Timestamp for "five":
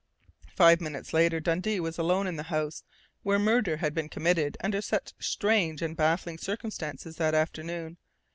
0.55-0.81